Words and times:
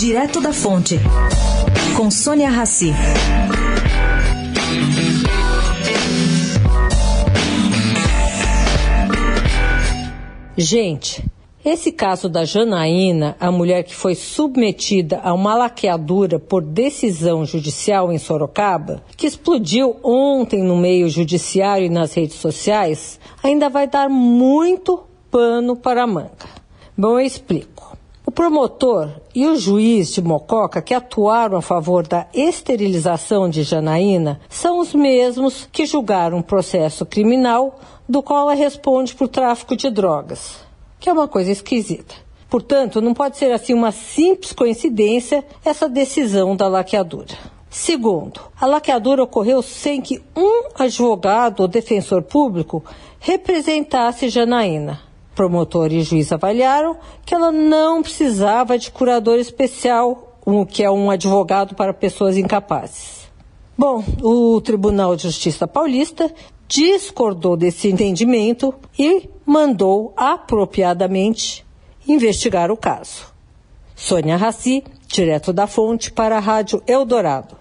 Direto 0.00 0.40
da 0.40 0.50
Fonte, 0.50 0.98
com 1.94 2.10
Sônia 2.10 2.48
Rassi. 2.48 2.90
Gente, 10.56 11.22
esse 11.62 11.92
caso 11.92 12.30
da 12.30 12.46
Janaína, 12.46 13.36
a 13.38 13.52
mulher 13.52 13.84
que 13.84 13.94
foi 13.94 14.14
submetida 14.14 15.20
a 15.22 15.34
uma 15.34 15.54
laqueadura 15.54 16.38
por 16.38 16.62
decisão 16.62 17.44
judicial 17.44 18.10
em 18.10 18.16
Sorocaba, 18.16 19.02
que 19.18 19.26
explodiu 19.26 19.98
ontem 20.02 20.62
no 20.62 20.78
meio 20.78 21.10
judiciário 21.10 21.84
e 21.84 21.90
nas 21.90 22.14
redes 22.14 22.36
sociais, 22.36 23.20
ainda 23.42 23.68
vai 23.68 23.86
dar 23.86 24.08
muito 24.08 25.04
pano 25.30 25.76
para 25.76 26.04
a 26.04 26.06
manga. 26.06 26.48
Bom, 26.96 27.20
eu 27.20 27.26
explico. 27.26 27.99
O 28.30 28.32
promotor 28.32 29.10
e 29.34 29.44
o 29.44 29.56
juiz 29.56 30.12
de 30.12 30.22
Mococa 30.22 30.80
que 30.80 30.94
atuaram 30.94 31.58
a 31.58 31.60
favor 31.60 32.06
da 32.06 32.28
esterilização 32.32 33.50
de 33.50 33.64
Janaína 33.64 34.40
são 34.48 34.78
os 34.78 34.94
mesmos 34.94 35.68
que 35.72 35.84
julgaram 35.84 36.38
um 36.38 36.42
processo 36.42 37.04
criminal 37.04 37.80
do 38.08 38.22
qual 38.22 38.42
ela 38.42 38.54
responde 38.54 39.16
por 39.16 39.26
tráfico 39.26 39.74
de 39.74 39.90
drogas, 39.90 40.58
que 41.00 41.10
é 41.10 41.12
uma 41.12 41.26
coisa 41.26 41.50
esquisita. 41.50 42.14
Portanto, 42.48 43.00
não 43.00 43.14
pode 43.14 43.36
ser 43.36 43.50
assim 43.50 43.74
uma 43.74 43.90
simples 43.90 44.52
coincidência 44.52 45.44
essa 45.64 45.88
decisão 45.88 46.54
da 46.54 46.68
laqueadura. 46.68 47.36
Segundo, 47.68 48.42
a 48.60 48.64
laqueadura 48.64 49.24
ocorreu 49.24 49.60
sem 49.60 50.00
que 50.00 50.22
um 50.36 50.68
advogado 50.78 51.62
ou 51.62 51.66
defensor 51.66 52.22
público 52.22 52.84
representasse 53.18 54.28
Janaína 54.28 55.09
promotor 55.40 55.90
e 55.90 56.02
juiz 56.02 56.30
avaliaram 56.30 56.98
que 57.24 57.34
ela 57.34 57.50
não 57.50 58.02
precisava 58.02 58.76
de 58.76 58.90
curador 58.90 59.38
especial, 59.38 60.36
o 60.44 60.66
que 60.66 60.82
é 60.82 60.90
um 60.90 61.10
advogado 61.10 61.74
para 61.74 61.94
pessoas 61.94 62.36
incapazes. 62.36 63.30
Bom, 63.74 64.04
o 64.22 64.60
Tribunal 64.60 65.16
de 65.16 65.22
Justiça 65.22 65.66
Paulista 65.66 66.30
discordou 66.68 67.56
desse 67.56 67.88
entendimento 67.88 68.74
e 68.98 69.30
mandou 69.46 70.12
apropriadamente 70.14 71.64
investigar 72.06 72.70
o 72.70 72.76
caso. 72.76 73.32
Sônia 73.96 74.36
Raci, 74.36 74.84
direto 75.08 75.54
da 75.54 75.66
fonte 75.66 76.12
para 76.12 76.36
a 76.36 76.40
Rádio 76.40 76.82
Eldorado. 76.86 77.56